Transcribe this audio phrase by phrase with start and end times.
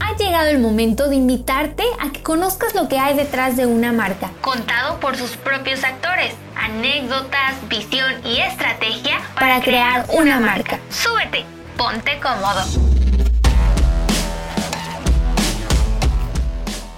[0.00, 3.92] Ha llegado el momento de invitarte a que conozcas lo que hay detrás de una
[3.92, 10.80] marca, contado por sus propios actores, anécdotas, visión y estrategia para, crear una marca.
[10.90, 11.44] Súbete,
[11.76, 12.62] ponte cómodo.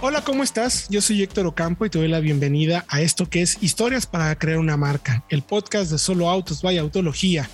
[0.01, 0.89] Hola, ¿cómo estás?
[0.89, 4.37] Yo soy Héctor Ocampo y te doy la bienvenida a esto que es Historias para
[4.37, 7.51] crear una marca, el podcast de Solo Autos by Autología.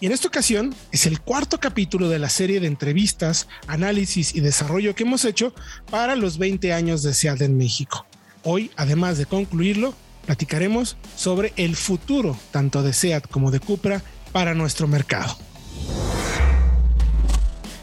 [0.00, 4.40] Y en esta ocasión es el cuarto capítulo de la serie de entrevistas, análisis y
[4.40, 5.54] desarrollo que hemos hecho
[5.90, 8.06] para los 20 años de SEAT en México.
[8.42, 9.94] Hoy, además de concluirlo,
[10.26, 15.36] platicaremos sobre el futuro tanto de SEAT como de Cupra para nuestro mercado.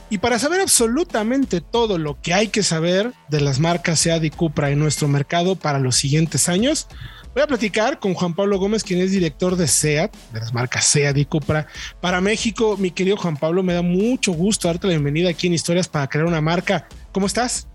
[0.10, 4.30] Y para saber absolutamente todo lo que hay que saber de las marcas SEAT y
[4.30, 6.88] Cupra en nuestro mercado para los siguientes años,
[7.36, 10.86] voy a platicar con Juan Pablo Gómez, quien es director de SEAT, de las marcas
[10.86, 11.68] SEAT y Cupra
[12.00, 12.78] para México.
[12.78, 16.08] Mi querido Juan Pablo, me da mucho gusto darte la bienvenida aquí en Historias para
[16.08, 16.88] crear una marca.
[17.12, 17.68] ¿Cómo estás?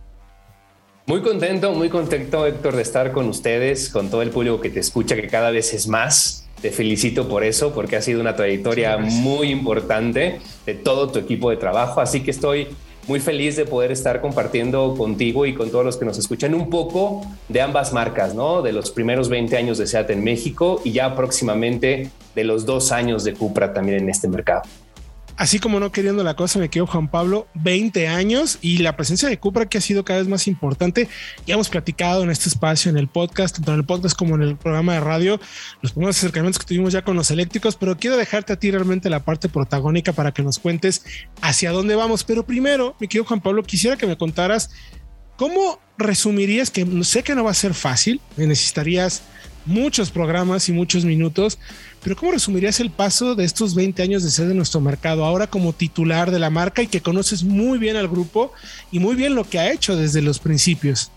[1.05, 4.81] Muy contento, muy contento, Héctor, de estar con ustedes, con todo el público que te
[4.81, 6.49] escucha, que cada vez es más.
[6.63, 11.51] Te felicito por eso, porque ha sido una trayectoria muy importante de todo tu equipo
[11.51, 12.01] de trabajo.
[12.01, 12.69] Así que estoy
[13.07, 16.71] muy feliz de poder estar compartiendo contigo y con todos los que nos escuchan un
[16.71, 18.63] poco de ambas marcas, ¿no?
[18.63, 22.93] De los primeros 20 años de SEAT en México y ya próximamente de los dos
[22.93, 24.63] años de Cupra también en este mercado
[25.41, 29.27] así como no queriendo la cosa, me quedo Juan Pablo, 20 años y la presencia
[29.27, 31.09] de Cupra que ha sido cada vez más importante.
[31.47, 34.43] Ya hemos platicado en este espacio, en el podcast, tanto en el podcast como en
[34.43, 35.41] el programa de radio,
[35.81, 39.09] los primeros acercamientos que tuvimos ya con los eléctricos, pero quiero dejarte a ti realmente
[39.09, 41.07] la parte protagónica para que nos cuentes
[41.41, 42.23] hacia dónde vamos.
[42.23, 44.69] Pero primero, mi querido Juan Pablo, quisiera que me contaras
[45.37, 49.23] cómo resumirías, que sé que no va a ser fácil, necesitarías
[49.65, 51.59] muchos programas y muchos minutos,
[52.03, 55.47] pero ¿cómo resumirías el paso de estos 20 años de ser de nuestro mercado ahora
[55.47, 58.53] como titular de la marca y que conoces muy bien al grupo
[58.91, 61.11] y muy bien lo que ha hecho desde los principios?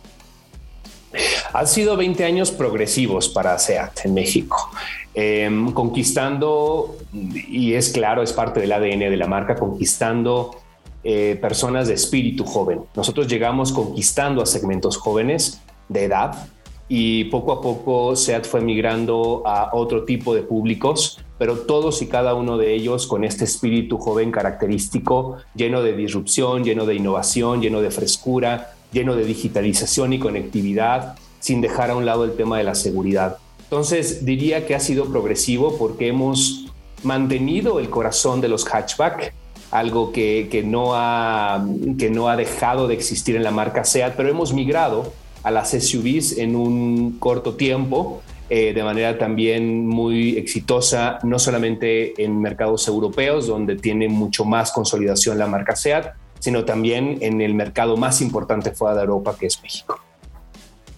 [1.54, 4.72] Han sido 20 años progresivos para SEAT en México,
[5.14, 10.60] em, conquistando, y es claro, es parte del ADN de la marca, conquistando
[11.04, 12.80] eh, personas de espíritu joven.
[12.96, 16.48] Nosotros llegamos conquistando a segmentos jóvenes de edad,
[16.88, 22.08] y poco a poco SEAT fue migrando a otro tipo de públicos, pero todos y
[22.08, 27.62] cada uno de ellos con este espíritu joven característico, lleno de disrupción, lleno de innovación,
[27.62, 32.58] lleno de frescura, lleno de digitalización y conectividad, sin dejar a un lado el tema
[32.58, 33.38] de la seguridad.
[33.64, 36.68] Entonces diría que ha sido progresivo porque hemos
[37.02, 39.34] mantenido el corazón de los hatchback,
[39.72, 41.66] algo que, que, no, ha,
[41.98, 45.12] que no ha dejado de existir en la marca SEAT, pero hemos migrado
[45.44, 52.22] a las SUVs en un corto tiempo, eh, de manera también muy exitosa, no solamente
[52.24, 57.54] en mercados europeos, donde tiene mucho más consolidación la marca SEAT, sino también en el
[57.54, 60.00] mercado más importante fuera de Europa, que es México.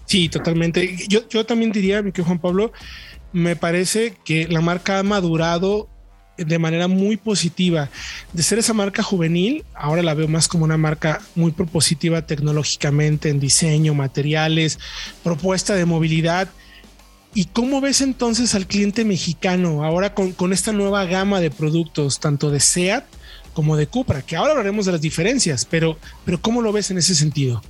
[0.04, 0.96] Sí, totalmente.
[1.08, 2.72] Yo, yo también diría, mi querido Juan Pablo,
[3.32, 5.88] me parece que la marca ha madurado
[6.36, 7.88] de manera muy positiva.
[8.32, 13.28] De ser esa marca juvenil, ahora la veo más como una marca muy propositiva tecnológicamente
[13.28, 14.78] en diseño, materiales,
[15.22, 16.48] propuesta de movilidad.
[17.34, 22.50] ¿Y cómo ves entonces al cliente mexicano ahora con, esta nueva gama de productos, tanto
[22.50, 23.04] de SEAT
[23.52, 24.22] como de Cupra?
[24.22, 27.62] Que ahora hablaremos de las diferencias, pero, pero ¿cómo lo ves en ese sentido?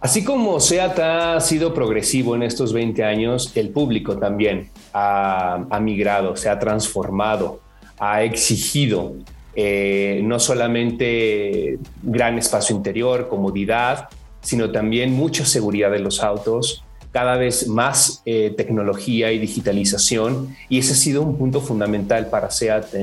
[0.00, 6.36] Así como SEAT ha sido progresivo en estos 20 años, el público también ha, migrado,
[6.36, 7.60] se ha transformado,
[7.98, 9.14] ha exigido
[9.54, 14.08] eh, no solamente gran espacio interior, comodidad,
[14.40, 20.56] sino también mucha seguridad de los autos, cada vez más eh, tecnología y digitalización.
[20.68, 22.94] Y ese ha sido un punto fundamental para SEAT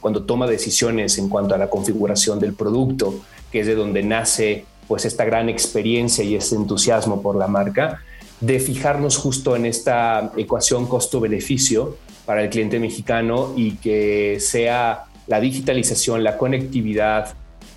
[0.00, 3.14] cuando toma decisiones en cuanto a la configuración del producto,
[3.52, 8.00] que es de donde nace pues esta gran experiencia y este entusiasmo por la marca,
[8.40, 15.40] de fijarnos justo en esta ecuación costo-beneficio para el cliente mexicano y que sea la
[15.40, 17.34] digitalización, la conectividad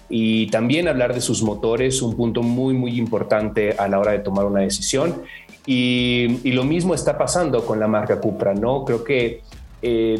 [0.10, 4.20] y también hablar de sus motores, un punto muy, muy importante a la hora de
[4.20, 5.22] tomar una decisión.
[5.66, 8.84] Y, lo mismo está pasando con la marca Cupra, ¿no?
[8.86, 9.42] Creo que
[9.84, 10.20] eh,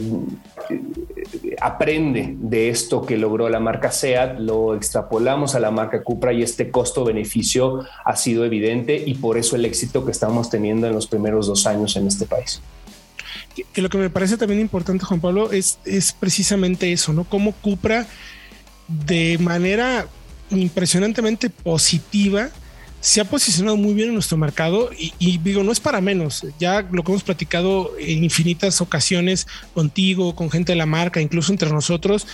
[1.62, 6.44] aprende de esto que logró la marca SEAT, lo extrapolamos a la marca Cupra y
[6.44, 11.08] este costo-beneficio ha sido evidente y por eso el éxito que estamos teniendo en los
[11.08, 12.62] primeros dos años en este país.
[13.74, 17.24] Que, lo que me parece también importante, Juan Pablo, es, es precisamente eso, ¿no?
[17.24, 18.08] Cómo Cupra
[18.88, 20.08] de manera
[20.50, 22.50] impresionantemente positiva
[23.02, 26.46] se ha posicionado muy bien en nuestro mercado y, digo, no es para menos.
[26.60, 31.52] Ya lo que hemos platicado en infinitas ocasiones contigo, con gente de la marca, incluso
[31.52, 32.28] entre nosotros,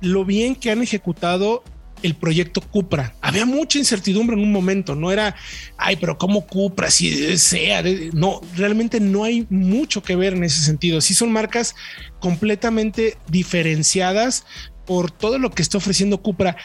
[0.00, 1.62] lo bien que han ejecutado
[2.02, 3.14] el proyecto Cupra.
[3.20, 5.34] Había mucha incertidumbre en un momento, no era,
[5.76, 6.90] ay, pero ¿cómo Cupra?
[6.90, 11.00] Si sea, no, realmente no hay mucho que ver en ese sentido.
[11.00, 11.74] Sí son marcas
[12.20, 14.44] completamente diferenciadas
[14.86, 16.56] por todo lo que está ofreciendo Cupra.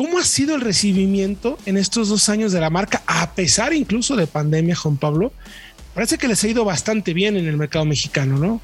[0.00, 4.16] ¿Cómo ha sido el recibimiento en estos dos años de la marca, a pesar incluso
[4.16, 5.30] de pandemia, Juan Pablo?
[5.92, 8.62] Parece que les ha ido bastante bien en el mercado mexicano, ¿no?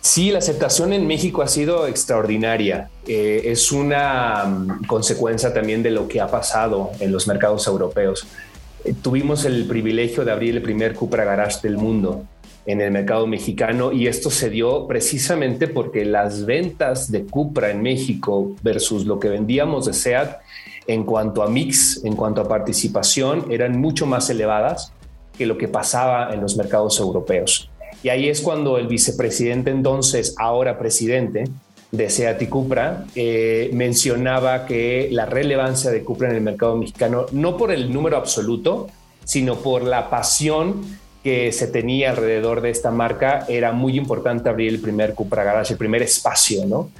[0.00, 2.90] Sí, la aceptación en México ha sido extraordinaria.
[3.06, 8.26] Eh, es una mm, consecuencia también de lo que ha pasado en los mercados europeos.
[8.84, 12.24] Eh, tuvimos el privilegio de abrir el primer Cupra Garage del mundo
[12.66, 17.80] en el mercado mexicano y esto se dio precisamente porque las ventas de Cupra en
[17.80, 20.40] México versus lo que vendíamos de SEAT
[20.88, 24.92] en cuanto a mix, en cuanto a participación, eran mucho más elevadas
[25.36, 27.70] que lo que pasaba en los mercados europeos.
[28.02, 31.44] Y ahí es cuando el vicepresidente entonces, ahora presidente
[31.90, 37.26] de SEAT y Cupra, eh, mencionaba que la relevancia de Cupra en el mercado mexicano,
[37.32, 38.88] no por el número absoluto,
[39.24, 40.82] sino por la pasión
[41.26, 45.72] que se tenía alrededor de esta marca, era muy importante abrir el primer Cupra Garage,
[45.72, 46.90] el primer espacio, ¿no?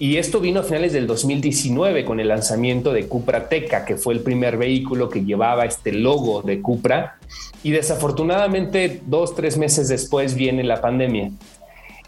[0.00, 4.14] Y esto vino a finales del 2019 con el lanzamiento de Cupra Teca, que fue
[4.14, 7.18] el primer vehículo que llevaba este logo de Cupra.
[7.62, 11.30] Y desafortunadamente, dos, tres meses después viene la pandemia.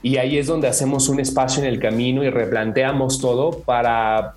[0.03, 4.35] Y ahí es donde hacemos un espacio en el camino y replanteamos todo para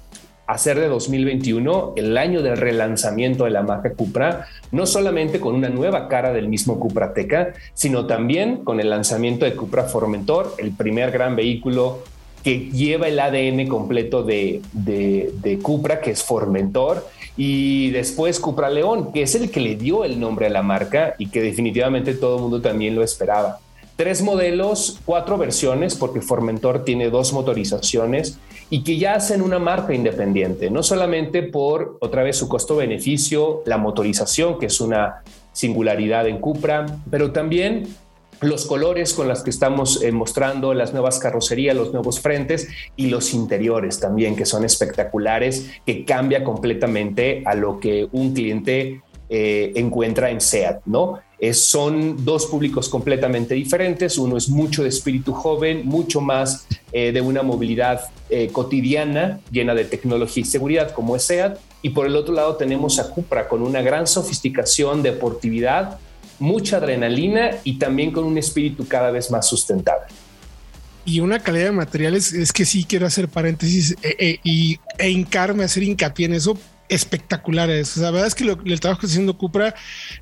[0.47, 5.69] hacer de 2021 el año del relanzamiento de la marca Cupra, no solamente con una
[5.69, 10.71] nueva cara del mismo Cupra Teca, sino también con el lanzamiento de Cupra Formentor, el
[10.71, 12.03] primer gran vehículo
[12.43, 17.07] que lleva el ADN completo de, de, Cupra, que es Formentor,
[17.37, 21.15] y después Cupra León, que es el que le dio el nombre a la marca
[21.17, 23.59] y que definitivamente todo el mundo también lo esperaba.
[23.95, 28.39] Tres modelos, cuatro versiones, porque Formentor tiene dos motorizaciones
[28.73, 33.77] y que ya hacen una marca independiente, no solamente por otra vez su costo-beneficio, la
[33.77, 35.21] motorización, que es una
[35.51, 37.83] singularidad en Cupra, pero también
[38.41, 43.09] los colores con los que estamos eh, mostrando, las nuevas carrocerías, los nuevos frentes y
[43.11, 49.03] los interiores también, que son espectaculares, que cambia completamente a lo que un cliente
[49.35, 51.19] eh, encuentra en SEAT, ¿no?
[51.51, 54.17] son dos públicos completamente diferentes.
[54.17, 58.01] Uno es mucho de espíritu joven, mucho más eh, de una movilidad
[58.53, 61.57] cotidiana llena de tecnología y seguridad como es SEAT.
[61.81, 65.99] Y por el otro lado tenemos a Cupra con una gran sofisticación, deportividad
[66.39, 70.07] mucha adrenalina y también con un espíritu cada vez más sustentable.
[71.05, 75.09] Y una calidad de materiales, es que sí quiero hacer paréntesis eh, eh, y, e
[75.09, 76.57] hincarme, hacer hincapié en eso,
[76.89, 77.91] espectaculares.
[77.91, 79.75] O sea, la verdad es que el trabajo que está haciendo Cupra,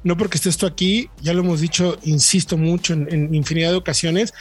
[0.03, 4.33] no porque esté esto aquí, ya lo hemos dicho, insisto mucho en infinidad de ocasiones,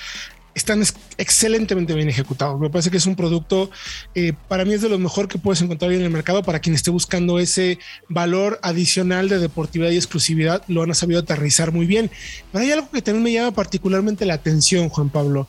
[0.55, 0.83] están
[1.17, 2.59] excelentemente bien ejecutados.
[2.59, 3.71] Me parece que es un producto,
[4.15, 6.75] eh, para mí es de lo mejor que puedes encontrar en el mercado para quien
[6.75, 7.79] esté buscando ese
[8.09, 12.11] valor adicional de deportividad y exclusividad, lo han sabido aterrizar muy bien.
[12.53, 15.49] Pero hay algo que también me llama particularmente la atención, Juan Pablo.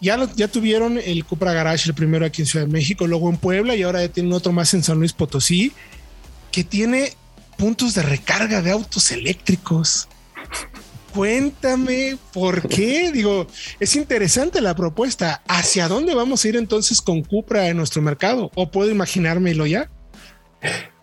[0.00, 3.36] Ya, ya tuvieron el Cupra Garage, el primero aquí en Ciudad de México, luego en
[3.36, 5.72] Puebla y ahora ya tienen otro más en San Luis Potosí,
[6.50, 7.12] que tiene
[7.56, 10.08] puntos de recarga de autos eléctricos
[11.12, 13.10] cuéntame por qué.
[13.12, 13.46] Digo,
[13.78, 15.42] es interesante la propuesta.
[15.48, 18.50] ¿Hacia dónde vamos a ir entonces con Cupra en nuestro mercado?
[18.54, 19.90] ¿O puedo imaginármelo ya?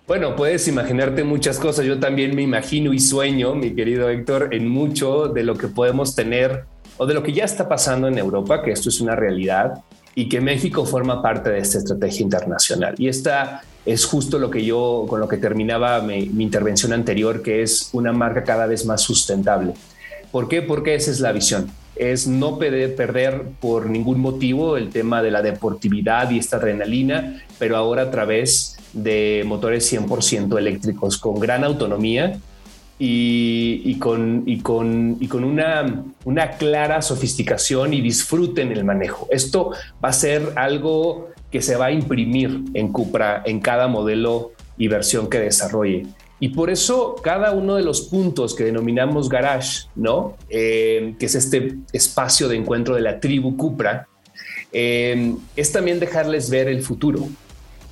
[0.08, 1.86] Bueno, puedes imaginarte muchas cosas.
[1.86, 6.16] Yo también me imagino y sueño, mi querido Héctor, en mucho de lo que podemos
[6.16, 6.66] tener
[6.98, 9.84] o de lo que ya está pasando en Europa, que esto es una realidad
[10.16, 12.96] y que México forma parte de esta estrategia internacional.
[12.98, 17.62] Y esta es justo lo que yo, con lo que terminaba mi, intervención anterior, que
[17.62, 19.74] es una marca cada vez más sustentable.
[20.30, 20.62] ¿Por qué?
[20.62, 21.72] Porque esa es la visión.
[21.96, 27.78] Es no perder, por ningún motivo el tema de la deportividad y esta adrenalina, pero
[27.78, 32.40] ahora a través de motores 100% eléctricos con gran autonomía
[33.00, 39.30] y, con, y con, y con una, una clara sofisticación y disfrute en el manejo.
[39.32, 39.72] Esto
[40.04, 44.90] va a ser algo que se va a imprimir en Cupra en cada modelo y
[44.90, 46.06] versión que desarrolle.
[46.40, 50.38] Y por eso cada uno de los puntos que denominamos garage, ¿no?
[50.52, 54.08] Eh, que es este espacio de encuentro de la tribu Cupra,
[54.72, 57.28] eh, es también dejarles ver el futuro.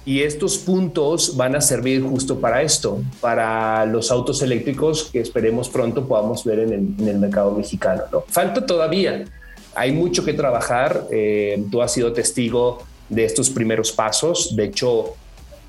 [0.06, 5.70] Y estos puntos van a servir justo para esto, para los autos eléctricos que esperemos
[5.70, 8.04] pronto podamos ver en el, mercado mexicano.
[8.12, 8.24] ¿no?
[8.28, 9.26] Falta todavía,
[9.74, 11.08] hay mucho que trabajar.
[11.12, 14.56] Eh, tú has sido testigo de estos primeros pasos.
[14.56, 15.16] De hecho,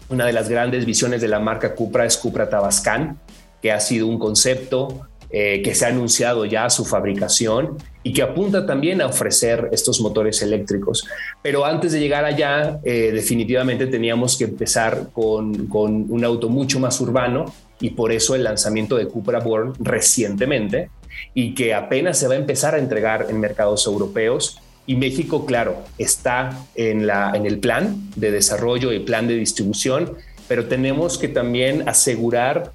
[0.08, 3.18] una de las grandes visiones de la marca Cupra es Cupra Tabascan,
[3.60, 8.22] que ha sido un concepto eh, que se ha anunciado ya su fabricación y que
[8.22, 11.04] apunta también a ofrecer estos motores eléctricos.
[11.42, 16.78] Pero antes de llegar allá, eh, definitivamente teníamos que empezar con, con, un auto mucho
[16.78, 20.90] más urbano y por eso el lanzamiento de Cupra Born recientemente
[21.34, 24.60] y que apenas se va a empezar a entregar en mercados europeos.
[24.86, 30.12] Y México, claro, está en, la, en el plan de desarrollo y plan de distribución,
[30.48, 32.72] pero tenemos que también asegurar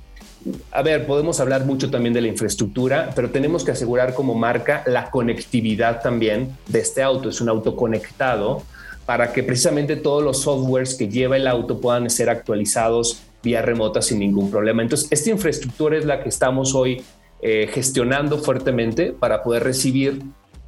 [0.72, 4.84] a ver, podemos hablar mucho también de la infraestructura, pero tenemos que asegurar como marca
[4.88, 7.30] la conectividad también de este auto.
[7.30, 8.64] Es un auto conectado
[9.06, 14.02] para que precisamente todos los softwares que lleva el auto puedan ser actualizados vía remota
[14.02, 14.82] sin ningún problema.
[14.82, 17.04] Entonces, esta infraestructura es la que estamos hoy
[17.42, 20.22] eh, gestionando fuertemente para poder recibir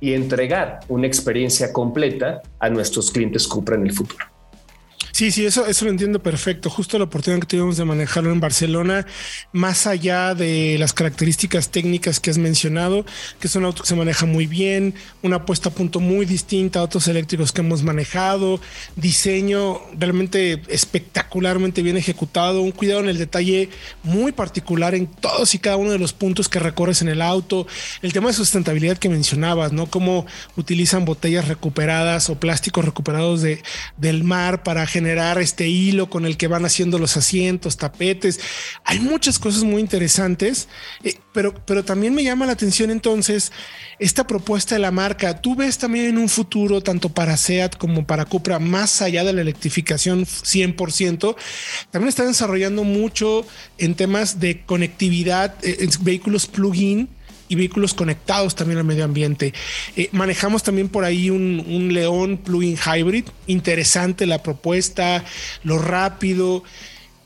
[0.03, 4.32] y entregar una experiencia completa a nuestros clientes Cupra en el futuro.
[5.13, 6.71] Sí, sí, eso, eso lo entiendo perfecto.
[6.71, 9.05] Justo la oportunidad que tuvimos de manejarlo en Barcelona,
[9.51, 13.05] más allá de las características técnicas que has mencionado,
[13.39, 16.79] que es un auto que se maneja muy bien, una puesta a punto muy distinta
[16.79, 18.59] a otros eléctricos que hemos manejado,
[18.95, 23.69] diseño realmente espectacularmente bien ejecutado, un cuidado en el detalle
[24.01, 27.67] muy particular en todos y cada uno de los puntos que recorres en el auto,
[28.01, 29.85] el tema de sustentabilidad que mencionabas, ¿no?
[29.85, 30.25] Cómo
[30.57, 33.61] utilizan botellas recuperadas o plásticos recuperados de,
[33.97, 38.39] del mar para generar generar este hilo con el que van haciendo los asientos, tapetes.
[38.85, 40.69] Hay muchas cosas muy interesantes,
[41.03, 43.51] eh, pero, pero también me llama la atención entonces
[43.99, 45.41] esta propuesta de la marca.
[45.41, 49.33] Tú ves también en un futuro, tanto para SEAT como para Cupra, más allá de
[49.33, 51.35] la electrificación 100%,
[51.91, 53.45] también están desarrollando mucho
[53.77, 57.09] en temas de conectividad, eh, en vehículos plug-in
[57.53, 59.53] y vehículos conectados también al medio ambiente.
[59.95, 63.25] Eh, manejamos también por ahí un, León plug-in hybrid.
[63.47, 65.23] Interesante la propuesta,
[65.63, 66.63] lo rápido.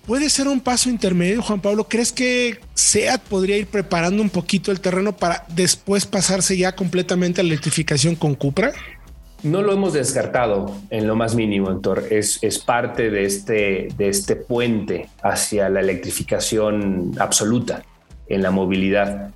[0.06, 1.88] ¿Puede ser un paso intermedio, Juan Pablo?
[1.88, 7.42] ¿Crees que SEAT podría ir preparando un poquito el terreno para después pasarse ya completamente
[7.42, 8.72] a la electrificación con Cupra?
[9.44, 12.06] No lo hemos descartado en lo más mínimo, Héctor.
[12.10, 17.84] Es, es parte de este, de este puente hacia la electrificación absoluta
[18.28, 19.32] en la movilidad.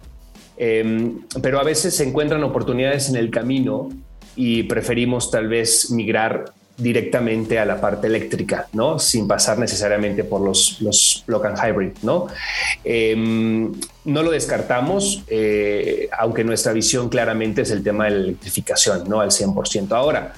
[0.63, 3.89] Em, pero a veces se encuentran oportunidades en el camino
[4.35, 8.99] y preferimos tal vez migrar directamente a la parte eléctrica, ¿no?
[8.99, 12.27] Sin pasar necesariamente por los, los plug and hybrid, ¿no?
[12.83, 13.71] Em,
[14.05, 19.19] no lo descartamos, eh, aunque nuestra visión claramente es el tema de la electrificación, ¿no?
[19.19, 19.95] Al 100%.
[19.95, 20.35] Ahora,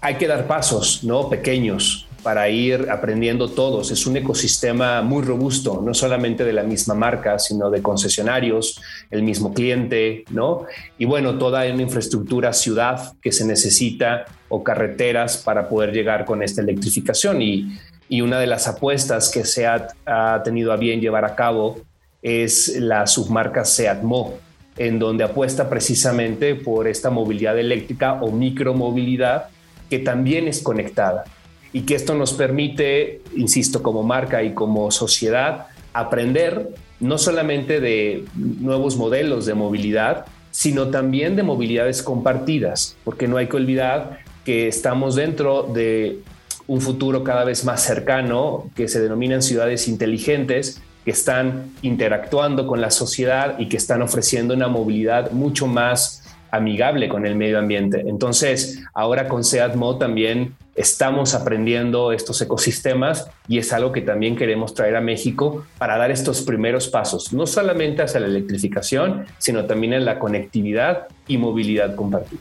[0.00, 1.28] hay que dar pasos, ¿no?
[1.30, 3.90] Pequeños para ir aprendiendo todos.
[3.90, 9.22] Es un ecosistema muy robusto, no solamente de la misma marca, sino de concesionarios, el
[9.22, 10.66] mismo cliente, ¿no?
[10.98, 16.42] Y bueno, toda una infraestructura ciudad que se necesita o carreteras para poder llegar con
[16.42, 17.42] esta electrificación.
[17.42, 17.78] Y,
[18.20, 21.80] una de las apuestas que SEAT ha tenido a bien llevar a cabo
[22.20, 24.34] es la submarca SEAT Mo,
[24.76, 29.46] en donde apuesta precisamente por esta movilidad eléctrica o micromovilidad
[29.88, 31.24] que también es conectada
[31.72, 38.24] y que esto nos permite, insisto, como marca y como sociedad, aprender no solamente de
[38.34, 44.68] nuevos modelos de movilidad, sino también de movilidades compartidas, porque no hay que olvidar que
[44.68, 46.20] estamos dentro de
[46.66, 52.80] un futuro cada vez más cercano que se denominan ciudades inteligentes, que están interactuando con
[52.80, 58.04] la sociedad y que están ofreciendo una movilidad mucho más amigable con el medio ambiente.
[58.06, 64.74] Entonces, ahora con SEATMO también estamos aprendiendo estos ecosistemas y es algo que también queremos
[64.74, 69.92] traer a México para dar estos primeros pasos, no solamente hacia la electrificación, sino también
[69.92, 72.40] en la conectividad y movilidad compartida.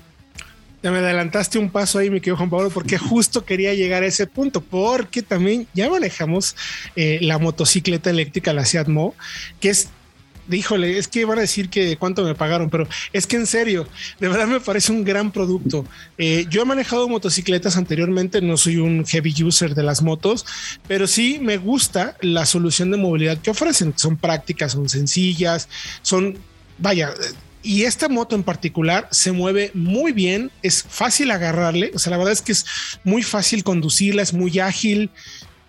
[0.83, 4.07] Ya me adelantaste un paso ahí, mi querido Juan Pablo, porque justo quería llegar a
[4.07, 6.55] ese punto, porque también ya manejamos
[6.95, 8.87] eh, la motocicleta eléctrica, la Seat
[9.59, 9.89] que es
[10.57, 13.87] híjole, es que van a decir que cuánto me pagaron, pero es que en serio,
[14.19, 15.85] de verdad me parece un gran producto.
[16.17, 20.45] Eh, yo he manejado motocicletas anteriormente, no soy un heavy user de las motos,
[20.87, 23.93] pero sí me gusta la solución de movilidad que ofrecen.
[23.95, 25.69] Son prácticas, son sencillas,
[26.01, 26.37] son,
[26.77, 27.13] vaya,
[27.63, 32.17] y esta moto en particular se mueve muy bien, es fácil agarrarle, o sea, la
[32.17, 32.65] verdad es que es
[33.03, 35.11] muy fácil conducirla, es muy ágil,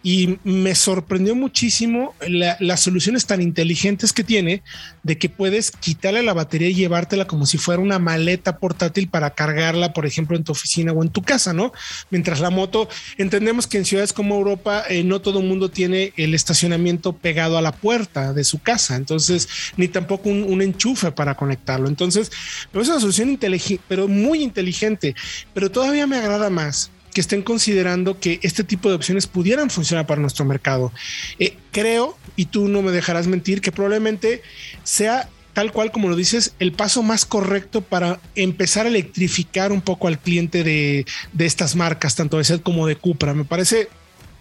[0.02, 4.62] y me sorprendió muchísimo las soluciones tan inteligentes que tiene
[5.02, 9.30] de que puedes quitarle la batería y llevártela como si fuera una maleta portátil para
[9.30, 11.72] cargarla, por ejemplo, en tu oficina o en tu casa, ¿no?
[12.10, 16.12] Mientras la moto, entendemos que en ciudades como Europa eh, no todo el mundo tiene
[16.16, 21.34] el estacionamiento pegado a la puerta de su casa, entonces, ni tampoco un, enchufe para
[21.34, 21.88] conectarlo.
[21.88, 22.30] Entonces,
[22.72, 25.14] es una solución inteligente, pero muy inteligente,
[25.54, 30.06] pero todavía me agrada más que estén considerando que este tipo de opciones pudieran funcionar
[30.06, 30.92] para nuestro mercado.
[31.38, 34.42] Eh, creo, y tú no me dejarás mentir, que probablemente
[34.82, 39.82] sea tal cual como lo dices, el paso más correcto para empezar a electrificar un
[39.82, 41.04] poco al cliente de,
[41.38, 43.34] estas marcas, tanto de SEAT como de Cupra.
[43.34, 43.88] Me parece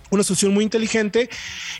[0.09, 1.29] una solución muy inteligente.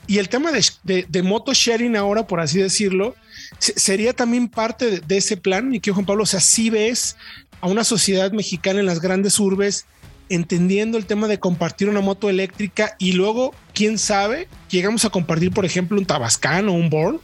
[0.08, 3.16] Y el tema de, de, moto sharing ahora, por así decirlo,
[3.60, 5.70] sería también parte de, ese plan.
[5.70, 7.16] Mi querido Juan Pablo, o sea, si ves
[7.62, 9.86] a una sociedad mexicana en las grandes urbes
[10.34, 15.52] entendiendo el tema de compartir una moto eléctrica y luego, quién sabe, llegamos a compartir,
[15.52, 17.20] por ejemplo, un Tabascan o un Born.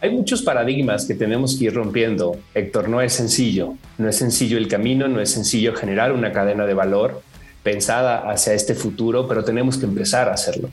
[0.00, 2.88] Hay muchos paradigmas que tenemos que ir rompiendo, Héctor.
[2.88, 3.74] No es sencillo.
[3.98, 7.22] No es sencillo el camino, no es sencillo generar una cadena de valor
[7.62, 10.70] pensada hacia este futuro, pero tenemos que empezar a hacerlo,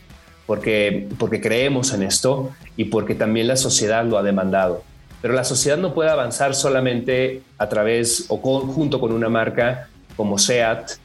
[0.48, 4.84] porque, porque creemos en esto y porque también la sociedad lo ha demandado.
[5.22, 10.38] Pero la sociedad no puede avanzar solamente a través o junto con una marca como
[10.38, 10.99] SEAT,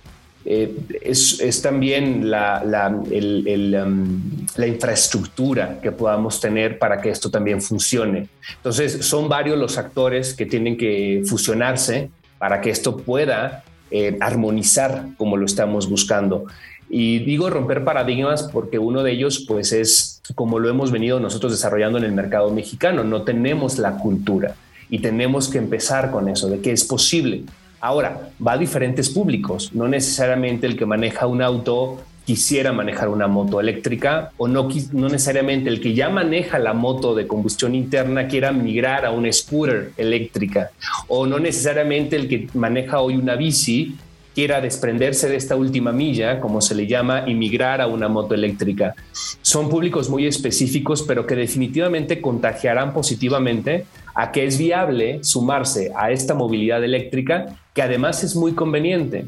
[0.44, 4.20] eh, es, también la, um,
[4.56, 8.26] la, infraestructura que podamos tener para que esto también funcione.
[8.56, 15.10] Entonces, son varios los actores que tienen que fusionarse para que esto pueda eh, armonizar
[15.16, 16.46] como lo estamos buscando.
[16.90, 21.52] Y digo romper paradigmas porque uno de ellos pues es como lo hemos venido nosotros
[21.52, 23.04] desarrollando en el mercado mexicano.
[23.04, 24.56] No tenemos la cultura
[24.90, 27.44] y tenemos que empezar con eso, de que es posible
[27.84, 33.26] Ahora, va a diferentes públicos, no necesariamente el que maneja un auto quisiera manejar una
[33.26, 38.26] moto eléctrica o no, no necesariamente el que ya maneja la moto de combustión interna
[38.26, 40.70] quiera migrar a una scooter eléctrica.
[41.08, 43.98] O no necesariamente el que maneja hoy una bici
[44.34, 48.34] quiera desprenderse de esta última milla, como se le llama, y migrar a una moto
[48.34, 48.94] eléctrica.
[49.42, 56.10] Son públicos muy específicos, pero que definitivamente contagiarán positivamente a que es viable sumarse a
[56.10, 59.26] esta movilidad eléctrica, que además es muy conveniente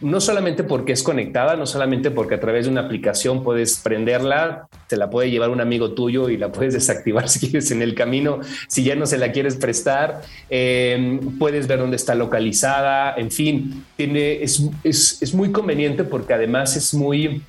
[0.00, 4.68] no solamente porque es conectada, no solamente porque a través de una aplicación puedes prenderla,
[4.86, 7.94] te la puede llevar un amigo tuyo y la puedes desactivar si quieres en el
[7.94, 13.30] camino, si ya no se la quieres prestar, em, puedes ver dónde está localizada, en
[13.30, 17.42] fin, tiene, es, es muy conveniente porque además es muy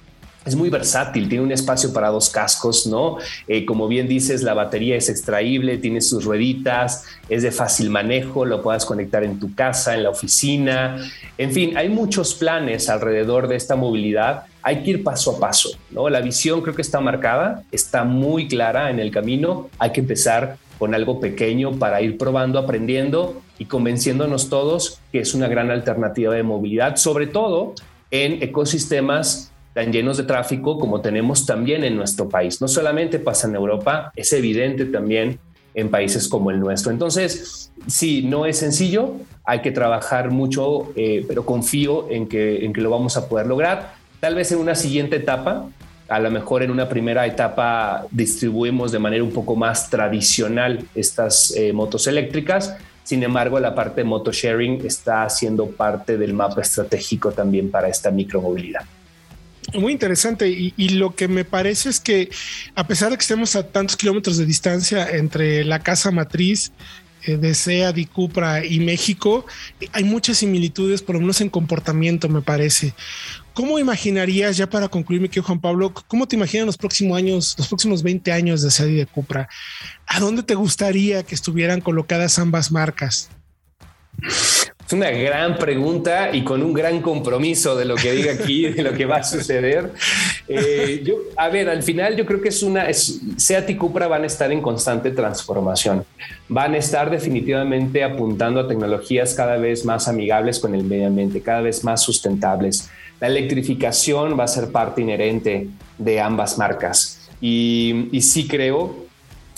[0.46, 3.18] es muy versátil, tiene un espacio para dos cascos, ¿no?
[3.48, 8.46] Eh, como bien dices, la batería es extraíble, tiene sus rueditas, es de fácil manejo,
[8.46, 10.98] lo puedes conectar en tu casa, en la oficina,
[11.38, 14.44] en fin, hay muchos planes alrededor de esta movilidad.
[14.62, 16.10] Hay que ir paso a paso, ¿no?
[16.10, 20.58] La visión creo que está marcada, está muy clara en el camino, hay que empezar
[20.78, 26.34] con algo pequeño para ir probando, aprendiendo y convenciéndonos todos que es una gran alternativa
[26.34, 27.74] de movilidad, sobre todo
[28.12, 32.62] en ecosistemas tan llenos de tráfico como tenemos también en nuestro país.
[32.62, 35.40] No solamente pasa en Europa, es evidente también
[35.74, 36.92] en países como el nuestro.
[36.92, 42.74] Entonces, sí, no es sencillo, hay que trabajar mucho, eh, pero confío en que, en
[42.74, 43.94] que lo vamos a poder lograr.
[44.20, 45.70] Tal vez en una siguiente etapa,
[46.10, 51.52] a lo mejor en una primera etapa distribuimos de manera un poco más tradicional estas
[51.56, 52.76] eh, motos eléctricas.
[53.04, 57.88] Sin embargo, la parte de moto sharing está siendo parte del mapa estratégico también para
[57.88, 58.82] esta micromovilidad.
[59.74, 62.30] Muy interesante y, lo que me parece es que
[62.76, 66.72] a pesar de que estemos a tantos kilómetros de distancia entre la casa matriz
[67.24, 69.46] eh, de SEAD y Cupra y México,
[69.92, 72.94] hay muchas similitudes, por lo menos en comportamiento, me parece.
[73.54, 77.56] ¿Cómo imaginarías, ya para concluir, mi querido Juan Pablo, cómo te imaginas los próximos años,
[77.58, 79.50] los próximos 20 años de SEAD y de Cupra?
[80.08, 83.30] ¿A dónde te gustaría que estuvieran colocadas ambas marcas?
[84.90, 88.82] Es una gran pregunta y con un gran compromiso de lo que diga aquí, de
[88.82, 89.92] lo que va a suceder.
[90.48, 94.08] Eh, yo, a ver, al final yo creo que es una, es, Seat y Cupra
[94.08, 96.04] van a estar en constante transformación.
[96.48, 101.40] Van a estar definitivamente apuntando a tecnologías cada vez más amigables con el medio ambiente,
[101.40, 102.90] cada vez más sustentables.
[103.20, 105.68] La electrificación va a ser parte inherente
[106.00, 107.30] de ambas marcas.
[107.40, 109.06] Y, y sí creo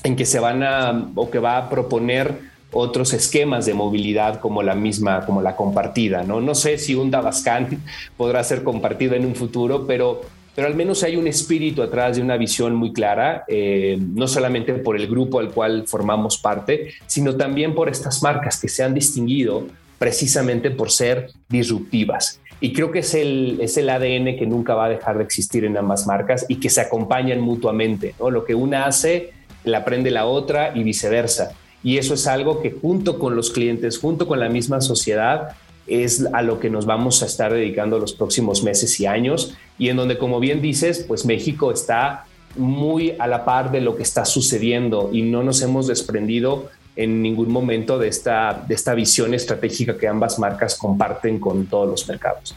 [0.03, 4.63] en que se van a, o que va a proponer otros esquemas de movilidad como
[4.63, 6.23] la misma, como la compartida.
[6.23, 7.81] No, no sé si un Dabascan
[8.17, 10.21] podrá ser compartido en un futuro, pero,
[10.55, 14.73] pero al menos hay un espíritu atrás de una visión muy clara, eh, no solamente
[14.73, 18.93] por el grupo al cual formamos parte, sino también por estas marcas que se han
[18.93, 22.39] distinguido precisamente por ser disruptivas.
[22.59, 25.65] Y creo que es el, es el ADN que nunca va a dejar de existir
[25.65, 28.13] en ambas marcas y que se acompañan mutuamente.
[28.19, 28.29] ¿no?
[28.29, 29.31] Lo que una hace,
[29.63, 31.53] la aprende la otra y viceversa.
[31.83, 35.55] Y eso es algo que junto con los clientes, junto con la misma sociedad,
[35.87, 39.89] es a lo que nos vamos a estar dedicando los próximos meses y años y
[39.89, 44.03] en donde, como bien dices, pues México está muy a la par de lo que
[44.03, 49.33] está sucediendo y no nos hemos desprendido en ningún momento de esta, de esta visión
[49.33, 52.55] estratégica que ambas marcas comparten con todos los mercados.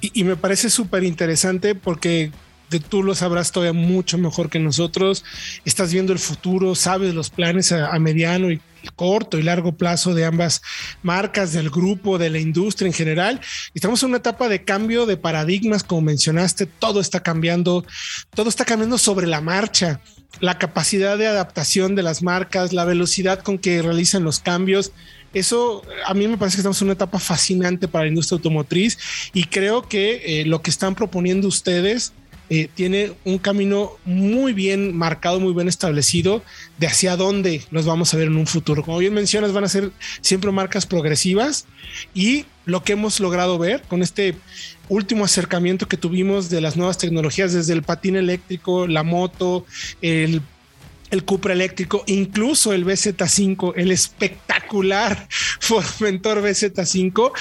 [0.00, 2.30] Y, y me parece súper interesante porque
[2.80, 5.24] tú lo sabrás todavía mucho mejor que nosotros.
[5.64, 8.60] Estás viendo el futuro, sabes los planes a, mediano y
[8.96, 10.62] corto y largo plazo de ambas
[11.02, 13.40] marcas, del grupo, de la industria en general.
[13.74, 17.84] Estamos en una etapa de cambio de paradigmas, como mencionaste, todo está cambiando,
[18.34, 20.00] todo está cambiando sobre la marcha,
[20.40, 24.92] la capacidad de adaptación de las marcas, la velocidad con que realizan los cambios.
[25.32, 28.98] Eso a mí me parece que estamos en una etapa fascinante para la industria automotriz
[29.32, 32.12] y creo que eh, lo que están proponiendo ustedes
[32.50, 36.42] eh, tiene un camino muy bien marcado, muy bien establecido
[36.78, 38.82] de hacia dónde nos vamos a ver en un futuro.
[38.82, 41.66] Como bien mencionas, van a ser siempre marcas progresivas
[42.14, 44.34] y lo que hemos logrado ver con este
[44.88, 49.64] último acercamiento que tuvimos de las nuevas tecnologías, desde el patín eléctrico, la moto,
[50.02, 50.42] el
[51.14, 55.28] el Cupra eléctrico, incluso el BZ5, el espectacular
[55.60, 57.32] Formentor BZ5,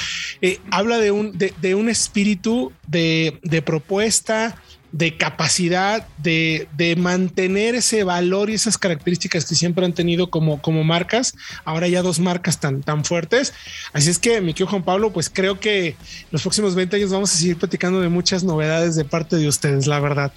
[0.42, 4.62] eh, habla de un, de, un espíritu de, de propuesta,
[4.94, 10.84] de capacidad de, mantener ese valor y esas características que siempre han tenido como, como
[10.84, 11.36] marcas.
[11.66, 13.54] Ahora ya dos marcas tan, tan fuertes.
[13.92, 15.96] Así es que, mi querido Juan Pablo, pues creo que
[16.32, 19.88] los próximos 20 años vamos a seguir platicando de muchas novedades de parte de ustedes,
[19.88, 20.32] la verdad.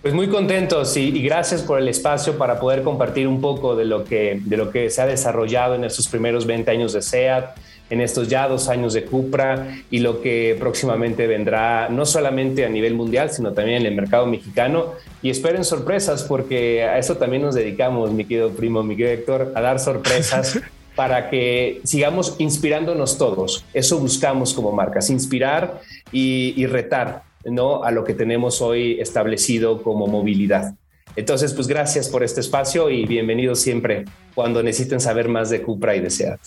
[0.00, 3.84] Pues muy contentos y, y, gracias por el espacio para poder compartir un poco de
[3.84, 7.56] lo que, de lo que se ha desarrollado en estos primeros 20 años de SEAT
[7.90, 12.68] en estos ya dos años de Cupra y lo que próximamente vendrá, no solamente a
[12.68, 14.94] nivel mundial, sino también en el mercado mexicano.
[15.22, 19.52] Y esperen sorpresas, porque a eso también nos dedicamos, mi querido primo, mi querido Héctor,
[19.54, 20.58] a dar sorpresas.
[20.96, 23.64] para que sigamos inspirándonos todos.
[23.72, 25.80] Eso buscamos como marcas, inspirar
[26.12, 27.84] y, y retar ¿no?
[27.84, 30.74] a lo que tenemos hoy establecido como movilidad.
[31.16, 35.96] Entonces, pues gracias por este espacio y bienvenidos siempre cuando necesiten saber más de Cupra
[35.96, 36.40] y de SEAT.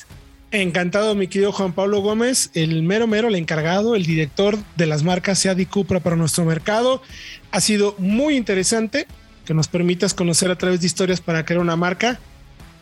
[0.53, 5.01] Encantado, mi querido Juan Pablo Gómez, el mero mero, el encargado, el director de las
[5.01, 7.01] marcas SEAT y Cupra para nuestro mercado.
[7.49, 9.07] Ha sido muy interesante
[9.45, 12.19] que nos permitas conocer a través de historias para crear una marca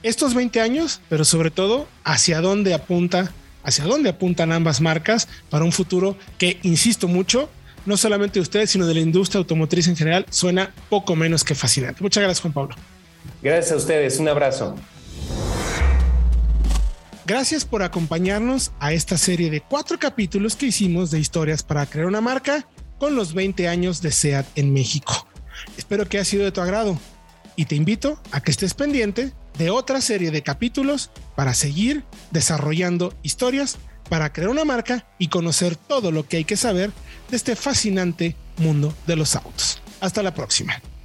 [0.03, 3.31] estos 20 años, pero sobre todo hacia dónde apunta,
[3.63, 7.49] hacia dónde apuntan ambas marcas para un futuro que, insisto mucho,
[7.85, 11.55] no solamente de ustedes, sino de la industria automotriz en general, suena poco menos que
[11.55, 12.03] fascinante.
[12.03, 12.75] Muchas gracias, Juan Pablo.
[13.41, 14.75] Gracias a ustedes, un abrazo.
[17.25, 22.07] Gracias por acompañarnos a esta serie de cuatro capítulos que hicimos de historias para crear
[22.07, 25.27] una marca con los 20 años de SEAT en México.
[25.77, 26.97] Espero que haya sido de tu agrado
[27.55, 33.13] y te invito a que estés pendiente de otra serie de capítulos para seguir desarrollando
[33.21, 33.77] historias
[34.09, 36.91] para crear una marca y conocer todo lo que hay que saber
[37.29, 39.81] de este fascinante mundo de los autos.
[40.01, 40.81] Hasta la próxima.